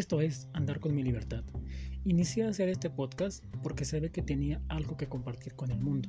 [0.00, 1.44] Esto es Andar con mi libertad.
[2.06, 6.08] Inicié a hacer este podcast porque sabía que tenía algo que compartir con el mundo.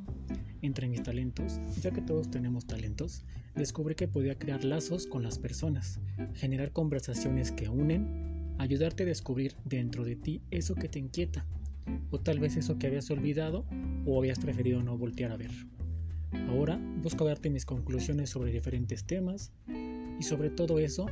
[0.62, 5.40] Entre mis talentos, ya que todos tenemos talentos, descubrí que podía crear lazos con las
[5.40, 6.00] personas,
[6.36, 11.46] generar conversaciones que unen, ayudarte a descubrir dentro de ti eso que te inquieta,
[12.12, 13.66] o tal vez eso que habías olvidado
[14.06, 15.52] o habías preferido no voltear a ver.
[16.48, 19.52] Ahora busco darte mis conclusiones sobre diferentes temas
[20.18, 21.08] y sobre todo eso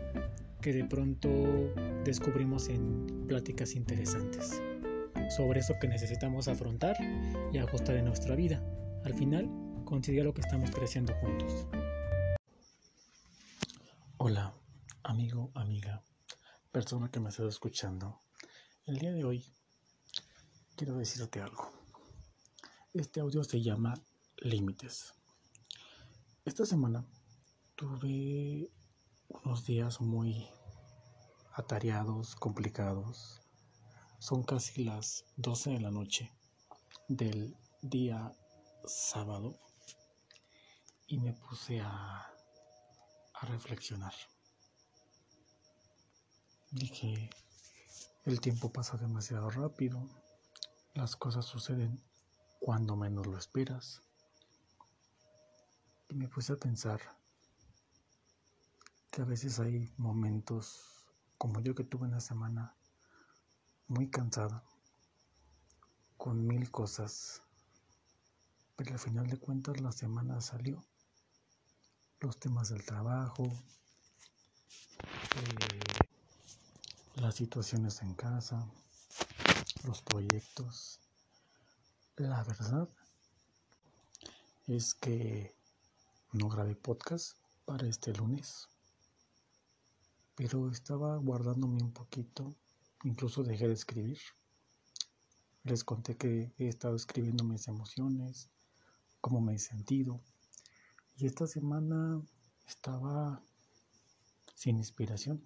[0.61, 1.29] que de pronto
[2.04, 4.61] descubrimos en pláticas interesantes
[5.35, 6.97] sobre eso que necesitamos afrontar
[7.54, 8.63] y ajustar en nuestra vida.
[9.05, 9.49] Al final,
[9.85, 11.68] considero que estamos creciendo juntos.
[14.18, 14.54] Hola,
[15.04, 16.04] amigo, amiga,
[16.71, 18.21] persona que me estás escuchando.
[18.85, 19.46] El día de hoy
[20.75, 21.71] quiero decirte algo.
[22.93, 23.93] Este audio se llama
[24.37, 25.13] Límites.
[26.43, 27.05] Esta semana
[27.75, 28.71] tuve
[29.29, 30.50] unos días muy
[31.54, 33.41] atareados, complicados.
[34.19, 36.31] Son casi las 12 de la noche
[37.08, 38.33] del día
[38.85, 39.57] sábado
[41.07, 42.33] y me puse a,
[43.33, 44.13] a reflexionar.
[46.72, 47.30] Dije,
[48.25, 50.07] el tiempo pasa demasiado rápido,
[50.94, 52.03] las cosas suceden
[52.59, 54.02] cuando menos lo esperas.
[56.09, 57.19] Y me puse a pensar
[59.11, 61.03] que a veces hay momentos
[61.38, 62.75] como yo que tuve una semana
[63.88, 64.63] muy cansada,
[66.17, 67.41] con mil cosas,
[68.75, 70.83] pero al final de cuentas la semana salió.
[72.19, 73.47] Los temas del trabajo,
[75.38, 75.79] eh,
[77.16, 78.69] las situaciones en casa,
[79.85, 80.99] los proyectos.
[82.17, 82.89] La verdad
[84.67, 85.55] es que
[86.33, 88.67] no grabé podcast para este lunes
[90.39, 92.55] pero estaba guardándome un poquito,
[93.03, 94.19] incluso dejé de escribir.
[95.65, 98.49] Les conté que he estado escribiendo mis emociones,
[99.19, 100.22] cómo me he sentido.
[101.17, 102.22] Y esta semana
[102.66, 103.44] estaba
[104.55, 105.44] sin inspiración.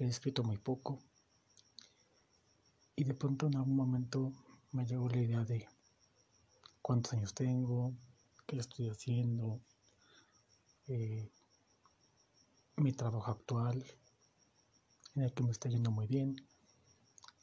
[0.00, 0.98] He escrito muy poco.
[2.96, 4.32] Y de pronto en algún momento
[4.72, 5.68] me llegó la idea de
[6.82, 7.94] cuántos años tengo,
[8.48, 9.60] qué estoy haciendo,
[10.88, 11.30] eh,
[12.90, 13.86] mi trabajo actual,
[15.14, 16.34] en el que me está yendo muy bien,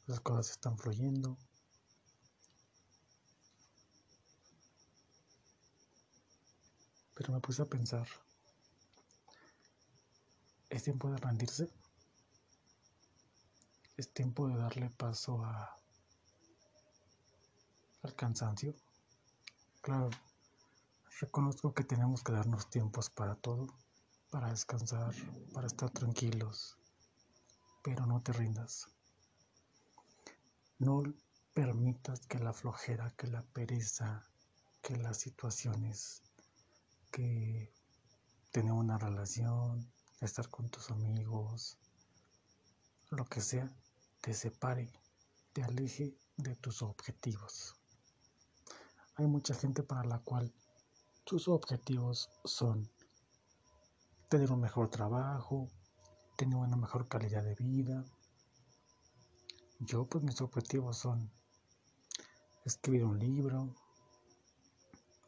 [0.04, 1.38] las cosas están fluyendo.
[7.14, 8.06] Pero me puse a pensar,
[10.68, 11.70] ¿es tiempo de rendirse?
[13.96, 15.74] ¿Es tiempo de darle paso a,
[18.02, 18.74] al cansancio?
[19.80, 20.10] Claro,
[21.22, 23.87] reconozco que tenemos que darnos tiempos para todo
[24.30, 25.14] para descansar,
[25.52, 26.76] para estar tranquilos,
[27.82, 28.88] pero no te rindas.
[30.78, 31.02] No
[31.54, 34.22] permitas que la flojera, que la pereza,
[34.82, 36.22] que las situaciones,
[37.10, 37.72] que
[38.50, 39.90] tener una relación,
[40.20, 41.78] estar con tus amigos,
[43.10, 43.68] lo que sea,
[44.20, 44.90] te separe,
[45.52, 47.74] te aleje de tus objetivos.
[49.16, 50.52] Hay mucha gente para la cual
[51.24, 52.88] tus objetivos son
[54.28, 55.68] tener un mejor trabajo,
[56.36, 58.04] tener una mejor calidad de vida.
[59.80, 61.30] Yo pues mis objetivos son
[62.64, 63.74] escribir un libro.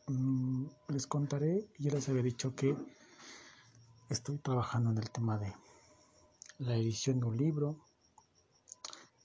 [0.06, 2.76] Mm, les contaré, ya les había dicho que
[4.08, 5.54] estoy trabajando en el tema de
[6.58, 7.78] la edición de un libro.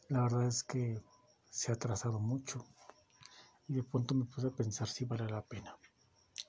[0.08, 1.02] La verdad es que
[1.50, 2.66] se ha atrasado mucho
[3.68, 5.78] y de pronto me puse a pensar si vale la pena.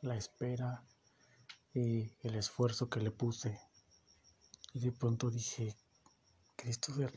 [0.02, 0.84] La espera,
[1.76, 3.60] el esfuerzo que le puse.
[4.72, 5.76] Y de pronto dije,
[6.56, 7.12] Christopher,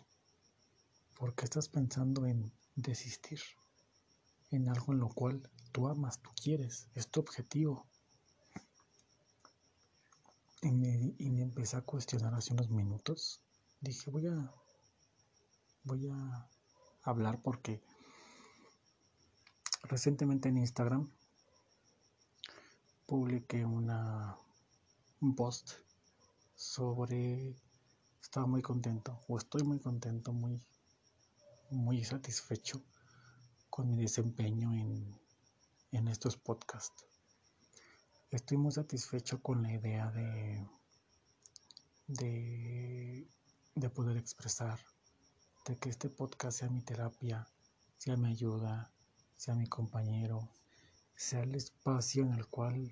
[1.15, 3.39] ¿por qué estás pensando en desistir?
[4.51, 7.87] En algo en lo cual tú amas, tú quieres, es tu objetivo.
[10.61, 13.41] Y me, y me empecé a cuestionar hace unos minutos.
[13.79, 14.53] Dije, voy a,
[15.83, 16.49] voy a
[17.03, 17.81] hablar porque
[19.83, 21.09] recientemente en Instagram
[23.05, 24.37] publiqué una
[25.21, 25.71] un post
[26.55, 27.55] sobre
[28.21, 30.61] estaba muy contento o estoy muy contento, muy
[31.71, 32.81] muy satisfecho
[33.69, 35.19] con mi desempeño en,
[35.91, 37.05] en estos podcasts.
[38.31, 40.65] Estoy muy satisfecho con la idea de,
[42.07, 43.27] de,
[43.75, 44.79] de poder expresar,
[45.65, 47.47] de que este podcast sea mi terapia,
[47.97, 48.91] sea mi ayuda,
[49.35, 50.49] sea mi compañero,
[51.15, 52.91] sea el espacio en el cual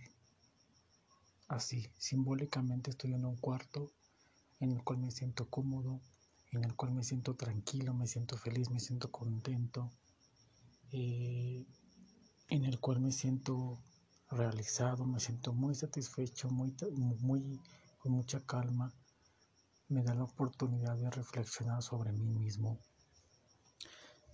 [1.47, 3.94] Así, simbólicamente estoy en un cuarto
[4.59, 6.01] en el cual me siento cómodo,
[6.51, 9.89] en el cual me siento tranquilo, me siento feliz, me siento contento,
[10.91, 11.65] eh,
[12.49, 13.81] en el cual me siento
[14.29, 16.75] realizado, me siento muy satisfecho, muy,
[17.21, 17.61] muy,
[17.97, 18.94] con mucha calma,
[19.88, 22.77] me da la oportunidad de reflexionar sobre mí mismo.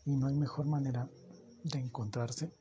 [0.05, 1.07] Y no hay mejor manera
[1.63, 2.51] de encontrarse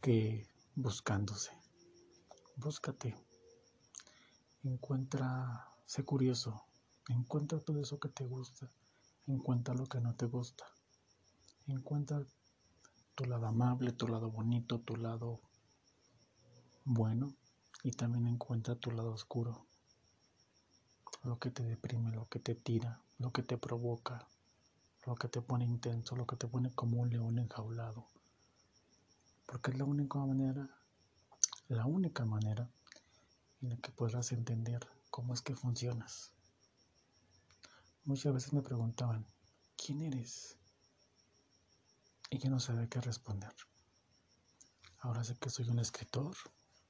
[0.00, 0.46] que
[0.76, 1.65] buscándose.
[2.56, 3.14] Búscate.
[4.64, 6.64] Encuentra, sé curioso.
[7.08, 8.70] Encuentra todo eso que te gusta.
[9.26, 10.64] Encuentra lo que no te gusta.
[11.66, 12.24] Encuentra
[13.14, 15.40] tu lado amable, tu lado bonito, tu lado
[16.84, 17.34] bueno
[17.82, 19.66] y también encuentra tu lado oscuro.
[21.22, 24.26] Lo que te deprime, lo que te tira, lo que te provoca,
[25.06, 28.06] lo que te pone intenso, lo que te pone como un león enjaulado
[29.46, 30.68] porque es la única manera,
[31.68, 32.68] la única manera
[33.60, 36.32] en la que podrás entender cómo es que funcionas.
[38.04, 39.26] Muchas veces me preguntaban,
[39.76, 40.56] ¿quién eres?
[42.30, 43.52] Y yo no sabía qué responder.
[45.00, 46.36] Ahora sé que soy un escritor,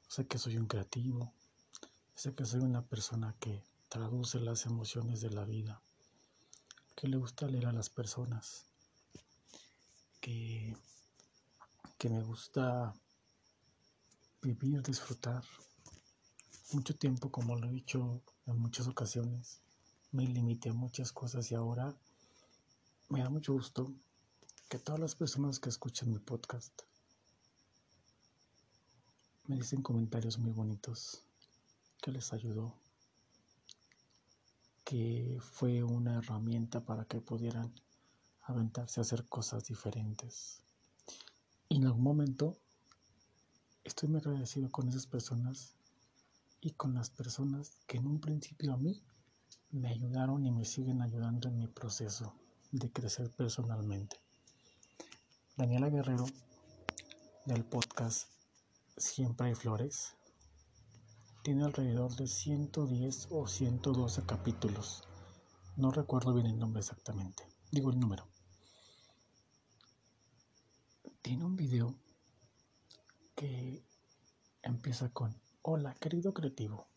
[0.08, 1.32] sé que soy un creativo,
[2.14, 5.81] sé que soy una persona que traduce las emociones de la vida,
[6.94, 8.67] que le gusta leer a las personas,
[10.20, 10.76] que
[11.99, 12.94] que me gusta
[14.54, 15.44] vivir, disfrutar.
[16.72, 19.60] Mucho tiempo, como lo he dicho en muchas ocasiones,
[20.12, 21.96] me limité a muchas cosas y ahora
[23.08, 23.93] me da mucho gusto
[24.69, 26.82] que todas las personas que escuchan mi podcast
[29.46, 31.22] me dicen comentarios muy bonitos
[32.00, 32.75] que les ayudó,
[34.84, 37.72] que fue una herramienta para que pudieran
[38.42, 40.62] aventarse a hacer cosas diferentes.
[41.69, 42.58] Y en algún momento
[43.86, 45.74] estoy muy agradecido con esas personas
[46.60, 49.02] y con las personas que en un principio a mí
[49.70, 52.34] me ayudaron y me siguen ayudando en mi proceso
[52.72, 54.20] de crecer personalmente.
[55.56, 56.26] Daniela Guerrero
[57.46, 58.28] del podcast
[58.96, 60.14] Siempre hay flores
[61.42, 65.04] tiene alrededor de 110 o 112 capítulos.
[65.76, 67.46] No recuerdo bien el nombre exactamente.
[67.70, 68.26] Digo el número
[71.26, 71.92] tiene un video
[73.36, 73.84] que
[74.62, 76.88] empieza con Hola querido creativo.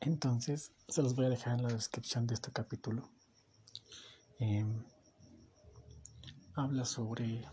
[0.00, 3.08] Entonces se los voy a dejar en la descripción de este capítulo.
[4.38, 4.84] Em,
[6.54, 7.48] habla sobre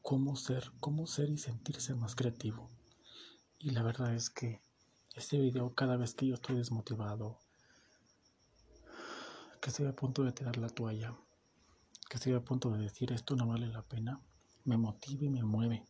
[0.00, 2.70] cómo ser, cómo ser y sentirse más creativo.
[3.58, 4.62] Y la verdad es que
[5.14, 7.38] este video cada vez que yo estoy desmotivado,
[9.60, 11.14] que estoy a punto de tirar la toalla,
[12.08, 14.22] que estoy a punto de decir esto no vale la pena,
[14.64, 15.84] me motiva y me mueve.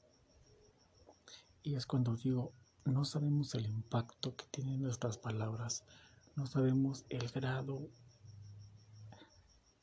[1.63, 2.53] Y es cuando digo,
[2.85, 5.85] no sabemos el impacto que tienen nuestras palabras,
[6.37, 7.89] no sabemos el grado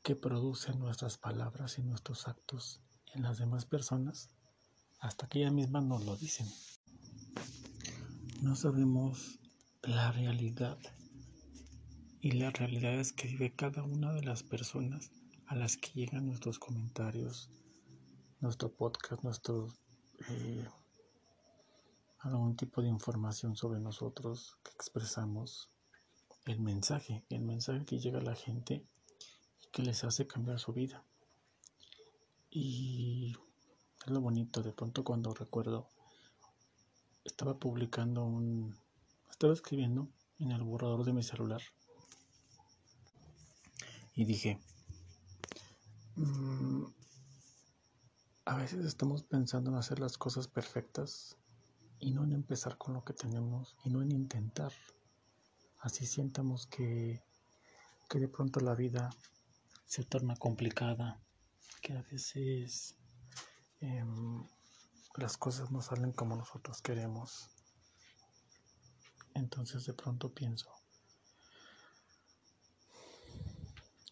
[0.02, 2.80] que producen nuestras palabras y nuestros actos
[3.14, 4.30] en las demás personas
[5.00, 6.48] hasta que ellas mismas nos lo dicen.
[8.42, 9.38] No sabemos
[9.82, 10.78] la realidad
[12.20, 15.12] y la realidad es que vive cada una de las personas
[15.46, 17.50] a las que llegan nuestros comentarios,
[18.40, 19.68] nuestro podcast, nuestro
[20.28, 20.66] eh,
[22.20, 25.70] algún tipo de información sobre nosotros que expresamos,
[26.46, 28.84] el mensaje, el mensaje que llega a la gente
[29.62, 31.04] y que les hace cambiar su vida.
[32.50, 33.34] Y
[34.04, 35.88] es lo bonito, de pronto cuando recuerdo,
[37.24, 38.76] estaba publicando un,
[39.30, 40.08] estaba escribiendo
[40.38, 41.60] en el borrador de mi celular
[44.14, 44.60] y dije,
[46.18, 46.86] Mm,
[48.48, 51.36] a veces estamos pensando en hacer las cosas perfectas
[51.98, 54.72] y no en empezar con lo que tenemos y no en intentar.
[55.80, 57.22] Así sientamos que,
[58.08, 59.10] que de pronto la vida
[59.84, 61.20] se torna complicada,
[61.82, 62.96] que a veces
[63.80, 64.42] em,
[65.16, 67.50] las cosas no salen como nosotros queremos.
[69.34, 70.72] Entonces de pronto pienso,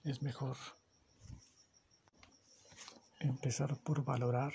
[0.05, 0.59] es mejor
[3.21, 4.53] empezar por valorar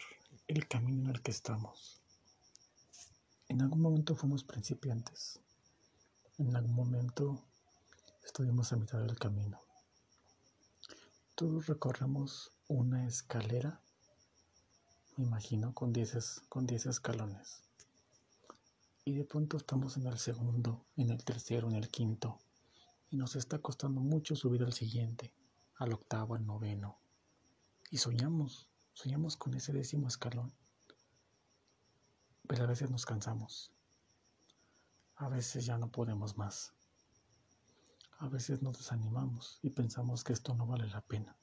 [0.48, 2.02] el camino en el que estamos.
[3.48, 5.40] En algún momento fuimos principiantes.
[6.38, 7.44] En algún momento
[8.24, 9.60] estuvimos a mitad del camino.
[11.36, 13.82] Todos recorremos una escalera,
[15.18, 17.64] me imagino, con 10 con diez escalones.
[19.04, 22.38] Y de pronto estamos en el segundo, en el tercero, en el quinto.
[23.10, 25.34] Y nos está costando mucho subir al siguiente,
[25.78, 27.01] al octavo, al noveno,
[27.92, 30.52] y soñamos, soñamos con ese décimo escalón.
[32.48, 33.72] Pero a veces nos cansamos.
[35.18, 36.74] A veces ya no podemos más.
[38.20, 41.36] a veces nos desanimamos y pensamos que esto no vale la pena.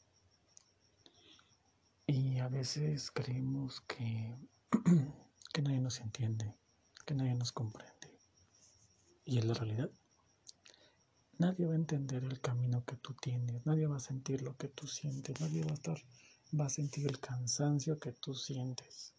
[2.06, 4.36] Y a veces creemos que,
[5.52, 6.54] que nadie nos entiende,
[7.04, 8.16] que nadie nos comprende.
[9.24, 9.90] Y en la realidad,
[11.36, 14.68] nadie va a entender el camino que tú tienes, nadie va a sentir lo que
[14.68, 15.98] tú sientes, nadie va a estar,
[16.52, 19.12] va a sentir el cansancio que tú sientes.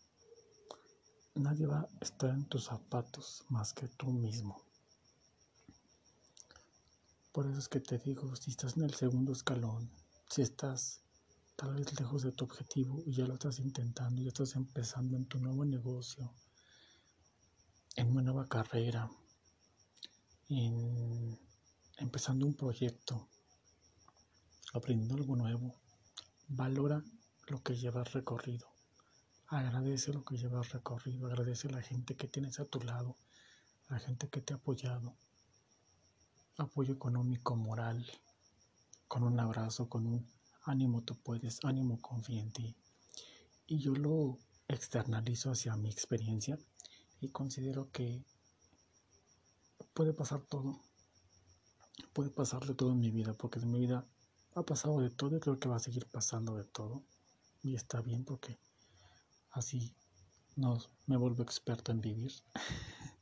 [1.36, 4.64] Nadie va a estar en tus zapatos más que tú mismo.
[7.32, 9.90] Por eso es que te digo, si estás en el segundo escalón,
[10.30, 11.02] si estás
[11.56, 15.26] tal vez lejos de tu objetivo y ya lo estás intentando, ya estás empezando en
[15.26, 16.34] tu nuevo negocio,
[17.96, 19.10] en una nueva carrera,
[20.50, 21.38] en
[21.98, 23.28] empezando un proyecto,
[24.74, 25.76] aprendiendo algo nuevo,
[26.50, 27.04] valora
[27.48, 28.68] lo que llevas recorrido.
[29.48, 33.18] Agradece lo que llevas recorrido, agradece a la gente que tienes a tu lado,
[33.88, 35.16] a la gente que te ha apoyado,
[36.58, 38.06] apoyo económico, moral,
[39.08, 40.28] con un abrazo, con un
[40.64, 42.76] ánimo tú puedes, ánimo confía en ti.
[43.66, 44.38] Y yo lo
[44.68, 46.58] externalizo hacia mi experiencia
[47.22, 48.24] y considero que
[49.94, 50.82] puede pasar todo.
[52.14, 54.06] Puede pasarle todo en mi vida, porque en mi vida
[54.60, 57.04] ha pasado de todo y creo que va a seguir pasando de todo.
[57.62, 58.60] Y está bien porque
[59.52, 59.96] así
[60.56, 62.34] no me vuelvo experto en vivir.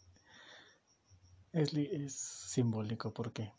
[1.53, 3.51] Es, simbólico porque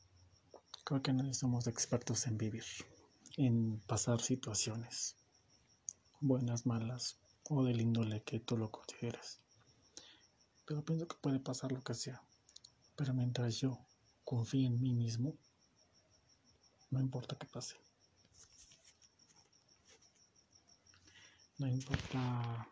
[0.85, 2.63] creo que no somos expertos en vivir,
[3.37, 5.17] en pasar situaciones,
[6.21, 7.19] buenas, malas
[7.49, 9.41] o del índole que tú lo consideras.
[10.65, 12.23] Pero pienso que puede pasar lo que sea.
[12.95, 13.81] Pero mientras yo
[14.23, 15.35] confíe en mí mismo,
[16.91, 17.77] no importa qué pase.
[21.59, 22.69] No importa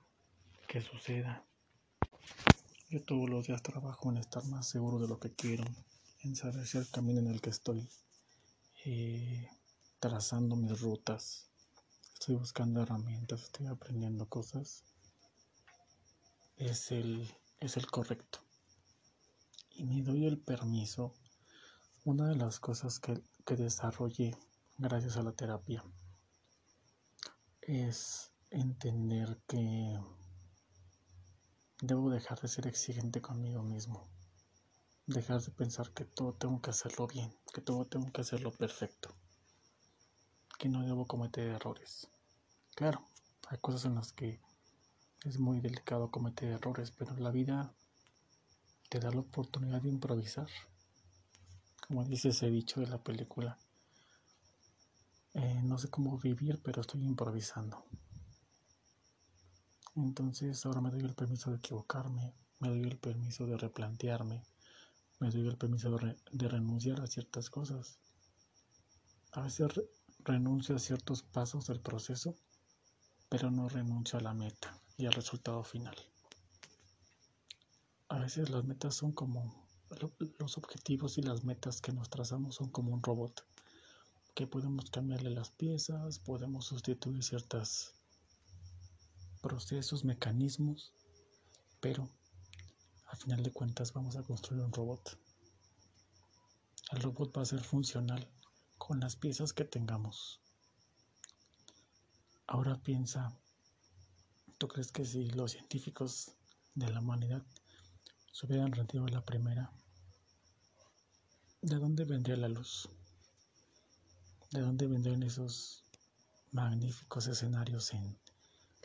[0.69, 1.45] qué suceda.
[2.89, 5.65] Yo todos los días trabajo en estar más seguro de lo que quiero,
[6.21, 7.89] en saber si el camino en el que estoy,
[8.85, 9.49] eh,
[9.99, 11.51] trazando mis rutas,
[12.15, 14.85] estoy buscando herramientas, estoy aprendiendo cosas,
[16.57, 18.39] es el, es el correcto.
[19.71, 21.13] Y me doy el permiso,
[22.05, 24.37] una de las cosas que, que desarrollé
[24.77, 25.83] gracias a la terapia
[27.63, 29.99] es entender que
[31.83, 34.09] Debo dejar de ser exigente conmigo mismo.
[35.07, 39.15] Dejar de pensar que todo tengo que hacerlo bien, que todo tengo que hacerlo perfecto.
[40.59, 42.09] Que no debo cometer errores.
[42.75, 43.07] Claro,
[43.49, 44.41] hay cosas en las que
[45.25, 47.75] es muy delicado cometer errores, pero la vida
[48.89, 50.49] te da la oportunidad de improvisar.
[51.81, 53.59] Como dice ese dicho de la película.
[55.35, 57.85] Eh, no sé cómo vivir, pero estoy improvisando.
[59.97, 64.43] Entonces ahora me doy el permiso de equivocarme, me doy el permiso de replantearme,
[65.21, 67.99] me doy el permiso de, renunciar a ciertas cosas.
[69.33, 69.69] A veces
[70.19, 72.37] renuncio a ciertos pasos del proceso,
[73.31, 75.97] pero no renuncio a la meta y al resultado final.
[78.09, 79.66] A veces las metas son como
[80.39, 83.47] los objetivos y las metas que nos trazamos son como un robot,
[84.35, 87.95] que podemos cambiarle las piezas, podemos sustituir ciertas
[89.41, 90.93] procesos, mecanismos,
[91.81, 92.09] pero
[93.07, 95.19] al final de cuentas vamos a construir un robot.
[96.93, 98.29] El robot va a ser funcional
[98.79, 100.41] con las piezas que tengamos.
[102.47, 103.37] Ahora piensa,
[104.59, 106.33] ¿tú crees que si los científicos
[106.75, 107.45] de la humanidad
[108.37, 109.73] se hubieran rendido a la primera,
[111.63, 112.87] ¿de dónde vendría la luz?
[114.51, 115.85] ¿De dónde vendrían esos
[116.53, 118.19] magníficos escenarios en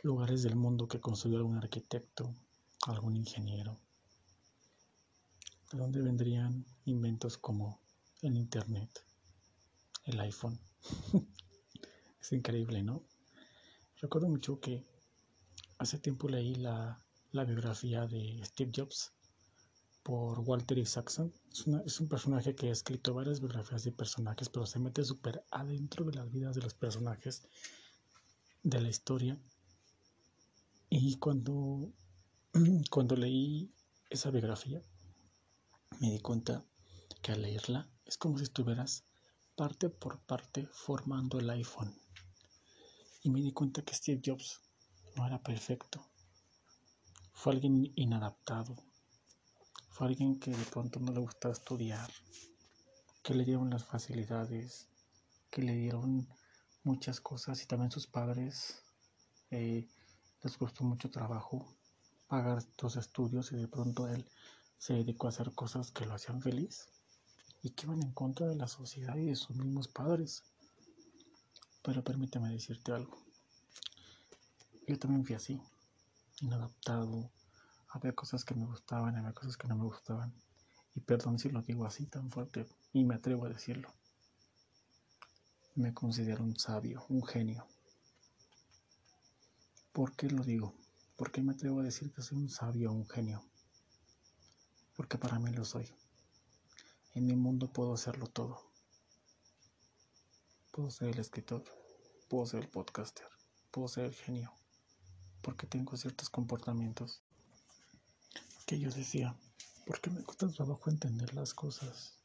[0.02, 2.34] lugares del mundo que construyó algún arquitecto,
[2.86, 3.78] algún ingeniero.
[5.70, 7.78] ¿De dónde vendrían inventos como
[8.22, 9.04] el Internet,
[10.04, 10.58] el iPhone?
[12.22, 13.04] es increíble, ¿no?
[14.00, 14.82] Recuerdo mucho que
[15.76, 19.12] hace tiempo leí la, biografía de Steve Jobs
[20.02, 21.32] por Walter Isaacson.
[21.50, 25.44] Es, es, un personaje que ha escrito varias biografías de personajes, pero se mete súper
[25.50, 27.42] adentro de las vidas de los personajes
[28.62, 29.38] de la historia
[30.94, 31.90] y cuando,
[32.90, 33.72] cuando leí
[34.10, 34.82] esa biografía,
[36.00, 36.66] me di cuenta
[37.22, 39.06] que al leerla es como si estuvieras
[39.56, 41.94] parte por parte formando el iPhone.
[43.22, 44.60] Y me di cuenta que Steve Jobs
[45.16, 46.06] no era perfecto.
[47.32, 48.76] Fue alguien inadaptado.
[49.92, 52.10] Fue alguien que de pronto no le gustaba estudiar.
[53.22, 54.88] Que le dieron las facilidades.
[55.50, 56.26] Que le dieron
[56.82, 57.62] muchas cosas.
[57.62, 58.82] Y también sus padres
[59.50, 59.86] eh,
[60.42, 61.76] les costó mucho trabajo
[62.26, 64.24] pagar estos estudios y de pronto él
[64.78, 66.88] se dedicó a hacer cosas que lo hacían feliz.
[67.64, 70.42] y que van en contra de la sociedad y de sus mismos padres.
[71.82, 73.22] Pero permíteme decirte algo.
[74.88, 75.60] Yo también fui así,
[76.40, 77.30] inadaptado.
[77.94, 80.32] Había cosas que me gustaban, había cosas que no me gustaban.
[80.94, 83.92] Y perdón si lo digo así tan fuerte, y me atrevo a decirlo.
[85.74, 87.66] Me considero un sabio, un genio.
[89.92, 90.74] ¿Por qué lo digo?
[91.16, 93.44] ¿Por qué me atrevo a decir que soy un sabio un genio?
[94.96, 95.86] Porque para mí lo soy.
[97.12, 98.72] En mi mundo puedo hacerlo todo.
[100.70, 101.62] Puedo ser el escritor,
[102.30, 103.28] puedo ser el podcaster,
[103.70, 104.54] puedo ser el genio,
[105.42, 107.21] porque tengo ciertos comportamientos
[108.72, 109.36] que yo decía,
[109.84, 112.16] porque me cuesta trabajo entender las cosas,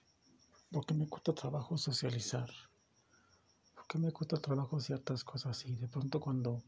[0.71, 2.49] porque me cuesta trabajo socializar,
[3.75, 6.63] porque me cuesta trabajo ciertas cosas y de pronto cuando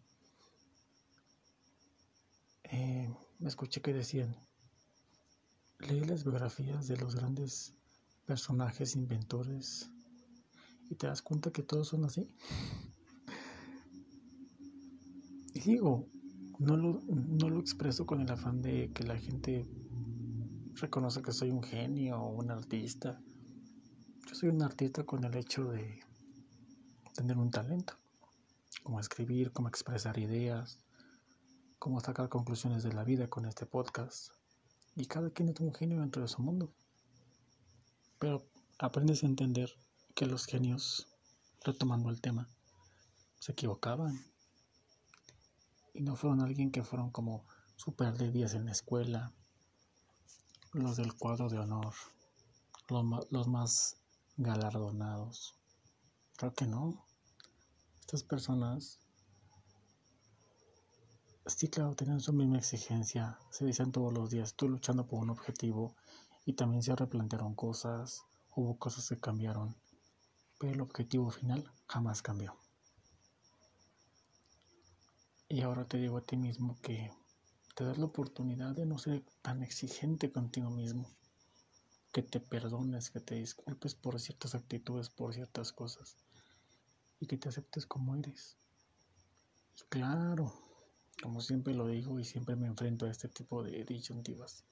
[2.63, 3.09] eh,
[3.39, 4.35] me escuché que decían,
[5.77, 7.73] leí las biografías de los grandes
[8.25, 9.89] personajes inventores
[10.89, 12.27] y te das cuenta que todos son así.
[15.51, 16.07] Y digo,
[16.59, 19.65] no lo, no lo expreso con el afán de que la gente
[20.75, 23.21] reconoce que soy un genio o un artista.
[24.27, 26.01] Yo soy un artista con el hecho de
[27.15, 27.93] tener un talento,
[28.83, 30.79] como escribir, como expresar ideas,
[31.79, 34.33] como sacar conclusiones de la vida con este podcast.
[34.95, 36.73] Y cada quien es un genio dentro de su mundo.
[38.19, 38.45] Pero
[38.79, 39.71] aprendes a entender
[40.13, 41.07] que los genios,
[41.63, 42.49] retomando el tema,
[43.39, 44.28] se equivocaban.
[45.99, 49.33] Y no fueron alguien que fueron como super de 10 en la escuela,
[50.71, 51.93] los del cuadro de honor,
[52.87, 53.97] los, los más
[54.37, 55.55] galardonados.
[56.37, 57.05] Creo que no.
[57.99, 59.01] Estas personas,
[61.45, 65.31] sí, claro, tienen su misma exigencia, se dicen todos los días, estoy luchando por un
[65.31, 65.97] objetivo
[66.45, 68.23] y también se replantearon cosas,
[68.55, 69.75] hubo cosas que cambiaron,
[70.59, 72.55] pero el objetivo final jamás cambió.
[75.51, 77.11] Y ahora te digo a ti mismo que
[77.75, 81.09] te das la oportunidad de no ser tan exigente contigo mismo,
[82.13, 86.17] que te perdones, que te disculpes por ciertas actitudes, por ciertas cosas,
[87.19, 88.57] y que te aceptes como eres.
[89.75, 90.53] Y claro,
[91.23, 94.63] como siempre lo digo y siempre me enfrento a este tipo de disyuntivas.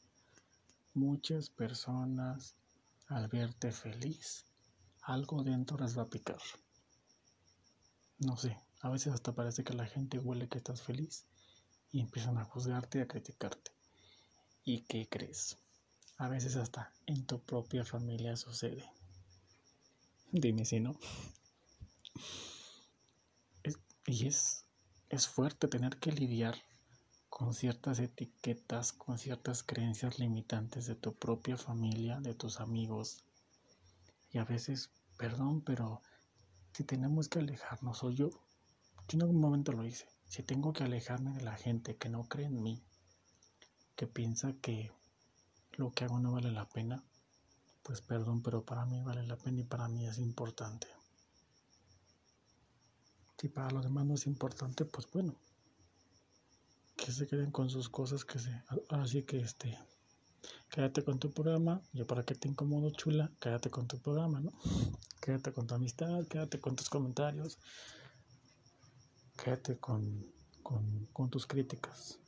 [0.93, 2.55] Muchas personas
[3.07, 4.45] al verte feliz,
[5.01, 6.41] algo dentro les va a picar.
[8.19, 8.55] No sé,
[8.87, 11.25] a veces hasta parece que la gente huele que estás feliz
[11.91, 13.71] y empiezan a juzgarte y a criticarte.
[14.63, 15.57] ¿Y qué crees?
[16.17, 18.89] A veces hasta en tu propia familia sucede.
[20.31, 20.97] Dime si no.
[24.05, 24.63] y es,
[25.09, 26.55] es fuerte tener que lidiar
[27.27, 33.25] con ciertas etiquetas, con ciertas creencias limitantes de tu propia familia, de tus amigos.
[34.31, 36.01] Y a veces, perdón, pero
[36.71, 38.46] si tenemos que alejarnos, o yo,
[39.07, 42.27] yo en algún momento lo hice, si tengo que alejarme de la gente que no
[42.27, 42.83] cree en mí,
[43.95, 44.91] que piensa que
[45.71, 47.03] lo que hago no vale la pena,
[47.83, 50.87] pues perdón, pero para mí vale la pena y para mí es importante.
[53.37, 55.35] Si para los demás no es importante, pues bueno,
[56.97, 58.51] que se queden con sus cosas, que se...
[58.89, 59.77] Así que este,
[60.69, 64.51] quédate con tu programa, yo para que te incomodo chula, quédate con tu programa, ¿no?
[65.21, 67.59] Quédate con tu amistad, quédate con tus comentarios,
[69.37, 70.25] quédate con,
[70.63, 72.19] con, tus críticas.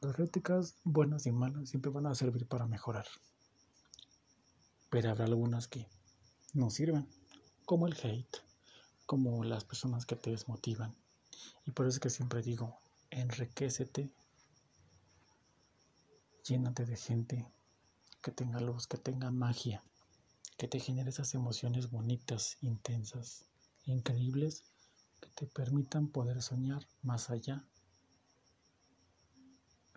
[0.00, 3.06] Las críticas buenas y malas siempre van a servir para mejorar.
[4.90, 5.86] Pero habrá algunas que
[6.54, 7.06] no sirven,
[7.64, 8.38] como el hate,
[9.06, 10.96] como las personas que te desmotivan.
[11.66, 14.10] Y por eso es que siempre digo, enriquecete,
[16.44, 17.46] llénate de gente
[18.22, 19.84] que tenga luz, que tenga magia,
[20.56, 23.46] que te genere esas emociones bonitas, intensas,
[23.84, 24.64] increíbles,
[25.20, 27.64] que te permitan poder soñar más allá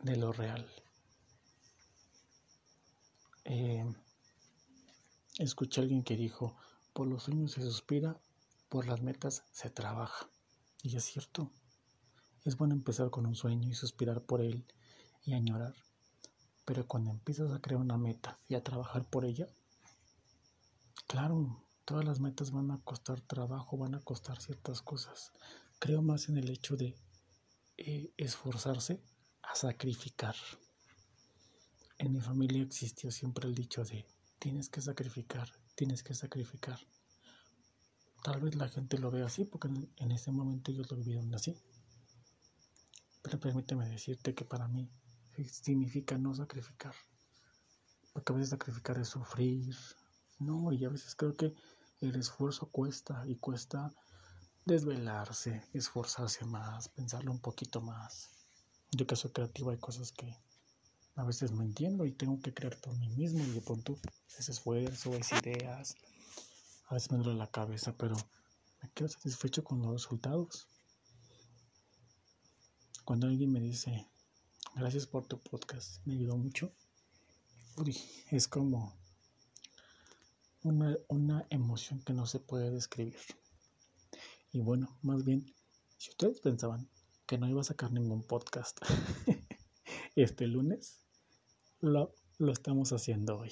[0.02, 0.68] de lo real.
[3.46, 3.86] Eh,
[5.40, 6.56] escuché a alguien que dijo,
[6.94, 8.20] por los sueños se suspira,
[8.70, 10.30] por las metas se trabaja.
[10.82, 11.52] Y es cierto.
[12.44, 14.66] Es bueno empezar con un sueño y suspirar por él
[15.24, 15.74] y añorar,
[16.66, 19.48] pero cuando empiezas a crear una meta y a trabajar por ella,
[21.08, 25.32] claro, todas las metas van a costar trabajo, van a costar ciertas cosas.
[25.80, 26.96] Creo más en el hecho de
[27.78, 29.02] eh, esforzarse
[29.42, 30.36] a sacrificar.
[31.98, 34.06] En mi familia existió siempre el dicho de
[34.40, 36.80] tienes que sacrificar, tienes que sacrificar.
[38.24, 41.58] Tal vez la gente lo vea así porque en ese momento ellos lo vivieron así.
[43.22, 44.90] Pero permíteme decirte que para mí
[45.50, 46.96] significa no sacrificar.
[48.14, 49.76] Porque a veces sacrificar es sufrir,
[50.40, 51.54] No, y a veces creo que
[52.02, 53.94] el esfuerzo cuesta y cuesta
[54.66, 58.30] desvelarse, esforzarse más, pensarlo un poquito más.
[58.92, 60.38] Yo que soy creativo hay cosas que
[61.16, 63.98] a veces no entiendo y tengo que creer por mí mismo y de pronto
[64.38, 65.96] ese esfuerzo, esas ideas,
[66.88, 68.16] a veces me duele la cabeza, pero
[68.82, 70.68] me quedo satisfecho con los resultados.
[73.06, 74.08] Cuando alguien me dice,
[74.76, 76.72] gracias por tu podcast, me ayudó mucho,
[78.32, 78.94] es como
[80.64, 83.18] una, una emoción que no se puede describir.
[84.52, 85.54] Y bueno, más bien,
[85.98, 86.90] si ustedes pensaban
[87.26, 88.80] que no iba a sacar ningún podcast
[90.16, 91.00] este lunes,
[91.80, 93.52] lo, lo estamos haciendo hoy.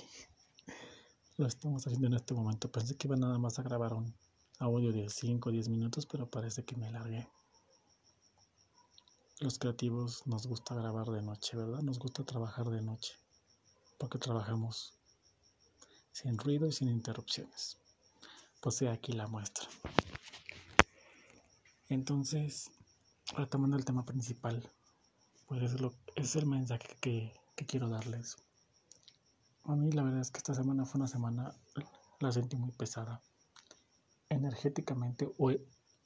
[1.38, 2.71] Lo estamos haciendo en este momento.
[2.71, 4.13] Pensé que iba nada más a grabar un
[4.60, 7.28] audio de 5 o 10 minutos, pero parece que me largué.
[9.39, 11.82] Los creativos nos gusta grabar de noche, ¿verdad?
[11.82, 13.15] Nos gusta trabajar de noche,
[13.97, 15.01] porque trabajamos
[16.12, 17.78] sin ruido y sin interrupciones.
[18.62, 19.67] Pues aquí la muestra.
[21.89, 22.71] Entonces,
[23.36, 24.63] retomando el tema principal,
[25.47, 28.38] pues es, lo, es el mensaje que, que quiero darles.
[29.63, 31.54] A mí la verdad es que esta semana fue una semana,
[32.19, 33.21] la sentí muy pesada.
[34.30, 35.62] Energéticamente, hoy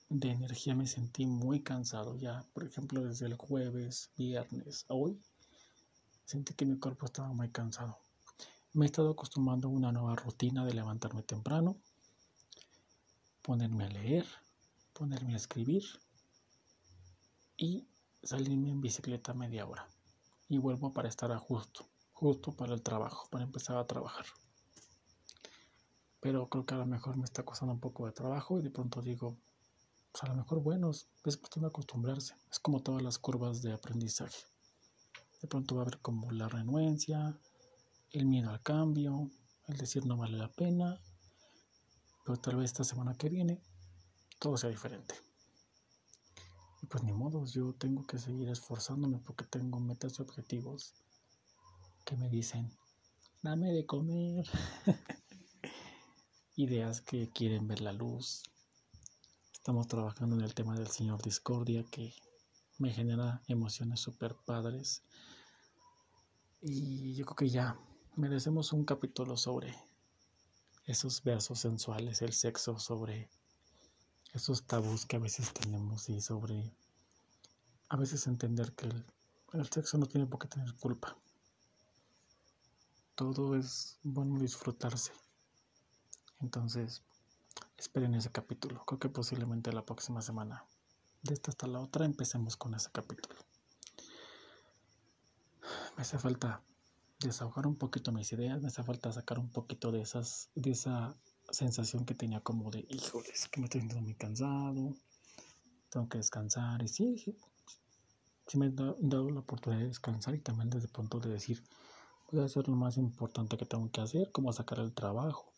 [0.09, 5.19] de energía me sentí muy cansado ya, por ejemplo, desde el jueves, viernes, hoy,
[6.25, 8.04] sentí que mi cuerpo estaba muy cansado.
[8.75, 11.77] Me he estado acostumbrando a una nueva rutina de levantarme temprano,
[13.41, 14.25] ponerme a leer,
[14.91, 15.85] ponerme a escribir
[17.55, 17.87] y
[18.21, 19.87] salirme en bicicleta media hora.
[20.49, 24.25] Y vuelvo para estar a justo, justo para el trabajo, para empezar a trabajar.
[26.19, 28.71] Pero creo que a lo mejor me está costando un poco de trabajo y de
[28.71, 29.37] pronto digo,
[30.11, 32.35] pues a lo mejor bueno, es cuestión de acostumbrarse.
[32.51, 34.43] Es como todas las curvas de aprendizaje.
[35.41, 37.39] De pronto va a haber como la renuencia,
[38.19, 39.29] el miedo al cambio,
[39.67, 41.01] el decir no vale la pena,
[42.25, 43.61] pero tal vez esta semana que viene
[44.39, 45.15] todo sea diferente.
[46.81, 50.93] Y pues ni modo, yo tengo que seguir esforzándome porque tengo metas y objetivos
[52.05, 52.71] que me dicen,
[53.41, 54.45] dame de comer.
[56.55, 58.43] Ideas que quieren ver la luz,
[59.65, 62.13] Estamos trabajando en el tema del Señor Discordia que
[62.77, 65.01] me genera emociones super padres.
[66.61, 67.75] Y yo creo que ya
[68.15, 69.75] merecemos un capítulo sobre
[70.85, 73.29] esos besos sensuales, el sexo, sobre
[74.33, 76.71] esos tabús que a veces tenemos y sobre
[77.89, 79.05] a veces entender que el,
[79.53, 81.17] el sexo no tiene por qué tener culpa.
[83.15, 85.11] Todo es bueno disfrutarse.
[86.41, 87.01] Entonces,
[87.77, 88.83] Esperen ese capítulo.
[88.85, 90.65] Creo que posiblemente la próxima semana,
[91.21, 93.35] de esta hasta la otra, empecemos con ese capítulo.
[95.95, 96.61] Me hace falta
[97.27, 101.15] desahogar un poquito mis ideas, me hace falta sacar un poquito de esas, de esa
[101.49, 104.95] sensación que tenía como de, híjoles, que me estoy sintiendo muy cansado,
[105.89, 106.81] tengo que descansar.
[106.83, 107.17] Y sí,
[108.47, 111.63] sí, me he dado la oportunidad de descansar y también desde el punto de decir,
[112.31, 115.51] voy a hacer lo más importante que tengo que hacer, como sacar el trabajo,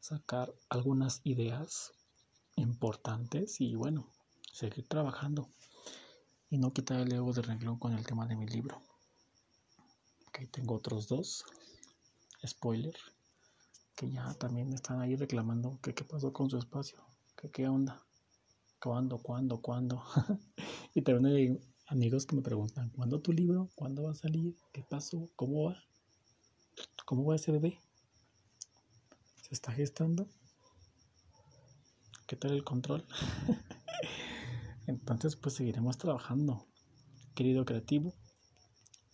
[0.00, 1.92] sacar algunas ideas
[2.56, 4.12] importantes y bueno,
[4.52, 5.48] seguir trabajando
[6.50, 8.82] y no quitar el ego de renglón con el tema de mi libro.
[10.46, 11.44] Tengo otros dos,
[12.46, 12.94] spoiler,
[13.96, 17.04] que ya también están ahí reclamando que qué pasó con su espacio,
[17.36, 18.06] que qué onda,
[18.80, 20.02] cuándo, cuándo, cuándo.
[20.94, 23.68] y también hay amigos que me preguntan, ¿cuándo tu libro?
[23.74, 24.56] ¿Cuándo va a salir?
[24.72, 25.28] ¿Qué pasó?
[25.36, 25.84] ¿Cómo va?
[27.04, 27.80] ¿Cómo va ese bebé?
[29.48, 30.28] se está gestando.
[32.26, 33.06] ¿Qué tal el control?
[34.86, 36.66] Entonces, pues seguiremos trabajando.
[37.34, 38.12] Querido creativo,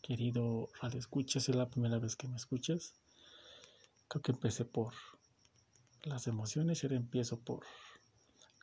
[0.04, 2.92] querido radio escuchas, es la primera vez que me escuchas.
[4.06, 4.92] Creo que empecé por
[6.02, 7.64] las emociones y ahora empiezo por.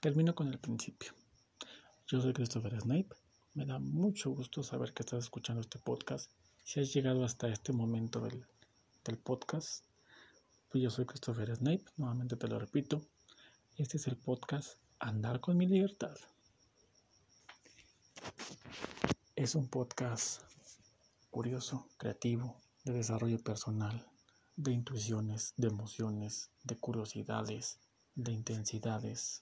[0.02, 1.14] Termino con el principio.
[2.08, 3.10] Yo soy Christopher Snape.
[3.56, 6.30] Me da mucho gusto saber que estás escuchando este podcast.
[6.64, 8.46] Si has llegado hasta este momento del,
[9.04, 9.84] del podcast,
[10.70, 13.02] pues yo soy Christopher Snape, nuevamente te lo repito.
[13.78, 16.16] Este es el podcast Andar con mi libertad.
[19.36, 20.51] Es un podcast
[21.32, 24.08] curioso, creativo, de desarrollo personal,
[24.56, 27.80] de intuiciones, de emociones, de curiosidades,
[28.16, 29.42] de intensidades.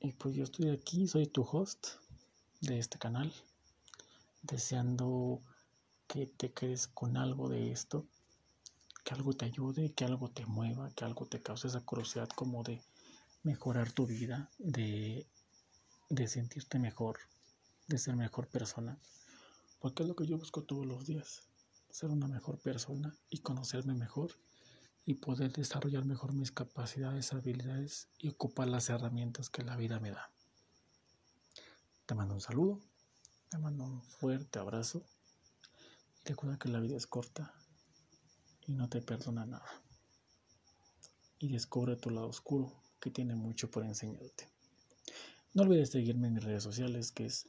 [0.00, 1.86] Y pues yo estoy aquí, soy tu host
[2.60, 3.32] de este canal,
[4.42, 5.40] deseando
[6.08, 8.06] que te quedes con algo de esto
[9.04, 12.62] que algo te ayude, que algo te mueva, que algo te cause esa curiosidad como
[12.62, 12.82] de
[13.42, 15.26] mejorar tu vida, de,
[16.08, 17.18] de sentirte mejor,
[17.88, 18.98] de ser mejor persona.
[19.82, 21.42] Porque es lo que yo busco todos los días,
[21.90, 24.38] ser una mejor persona y conocerme mejor
[25.04, 30.12] y poder desarrollar mejor mis capacidades, habilidades y ocupar las herramientas que la vida me
[30.12, 30.32] da.
[32.06, 32.80] Te mando un saludo,
[33.50, 35.04] te mando un fuerte abrazo
[36.24, 37.52] recuerda que la vida es corta
[38.66, 39.82] y no te perdona nada.
[41.38, 44.48] Y descubre tu lado oscuro que tiene mucho por enseñarte.
[45.54, 47.48] No olvides seguirme en mis redes sociales que es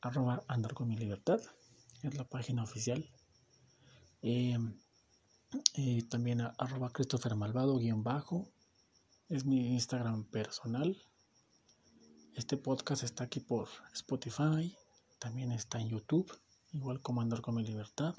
[0.00, 1.40] arroba andar con mi libertad,
[2.04, 3.08] es la página oficial.
[4.22, 4.58] Eh,
[5.74, 8.48] y también arroba Christopher Malvado guion bajo,
[9.28, 11.00] es mi Instagram personal.
[12.34, 14.76] Este podcast está aquí por Spotify,
[15.18, 16.30] también está en YouTube,
[16.72, 18.14] igual como andar con mi libertad.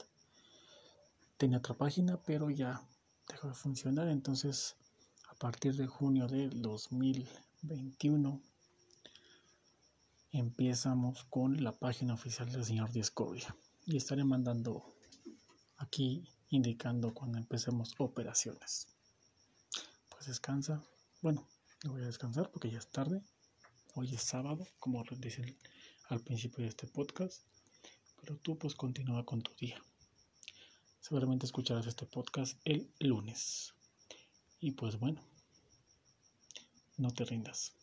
[1.38, 2.82] Tenía otra página, pero ya
[3.28, 4.78] dejó de funcionar, entonces
[5.30, 8.42] a partir de junio del 2021
[10.32, 13.44] empezamos con la página oficial del señor Discovery
[13.88, 14.96] y estaré mandando
[15.78, 18.88] aquí indicando cuando empecemos operaciones.
[20.10, 20.84] Pues descansa.
[21.22, 21.48] Bueno,
[21.84, 23.22] no voy a descansar porque ya es tarde.
[23.94, 25.56] Hoy es sábado, como dicen
[26.10, 27.44] al principio de este podcast.
[28.22, 29.82] Pero tú pues continúa con tu día.
[31.00, 33.76] Seguramente escucharás este podcast el lunes.
[34.60, 35.22] Y pues bueno,
[36.98, 37.74] no te rindas.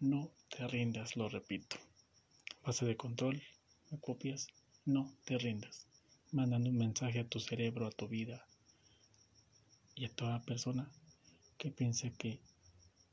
[0.00, 1.76] No te rindas, lo repito.
[2.64, 3.42] Base de control,
[3.90, 4.46] me copias,
[4.88, 5.86] no te rindas.
[6.32, 8.46] Mandando un mensaje a tu cerebro, a tu vida
[9.94, 10.90] y a toda persona
[11.58, 12.40] que piense que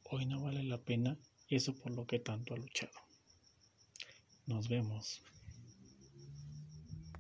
[0.04, 1.18] hoy no vale la pena
[1.50, 2.98] eso por lo que tanto ha luchado.
[4.46, 5.22] Nos vemos.